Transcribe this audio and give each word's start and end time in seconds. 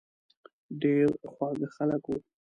ډېر 0.81 1.07
خواږه 1.31 1.67
خلک 1.75 2.01
وو. 2.07 2.17